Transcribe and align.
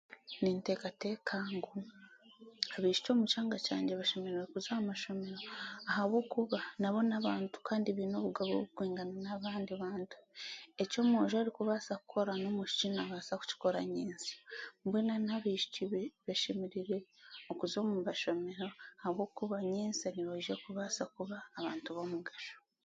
Nintekateka 0.41 1.35
ngu 1.55 1.75
abaisihiki 2.75 3.09
omu 3.13 3.23
kyanga 3.31 3.57
kyangye 3.65 3.93
bashemereire 4.01 4.45
kuza 4.51 4.69
ahamashomero 4.71 5.37
ahabw'okuba 5.89 6.59
nabo 6.81 6.99
n'abaantu 7.09 7.57
kandi 7.67 7.89
beine 7.91 8.15
obugabo 8.17 8.51
burikwingana 8.55 9.13
n'abaandi 9.23 9.73
bantu, 9.83 10.17
eki 10.81 10.95
omwojjo 11.03 11.35
arikubaasa 11.37 11.93
kukora, 12.01 12.31
n'omwishiiki 12.37 12.87
nabaasa 12.95 13.39
kukikora 13.41 13.79
nyensya 13.93 14.37
mbwenu 14.83 15.11
n'abaishiki 15.25 15.81
b'ashemereire 16.25 16.97
okuza 17.51 17.75
omumashomero 17.79 18.67
ahabw'okuba 18.99 19.57
nyensya 19.71 20.07
nibeija 20.11 20.55
kubasa 20.63 21.03
kuba 21.15 21.37
abaantu 21.57 21.89
b'omugasho. 21.95 22.55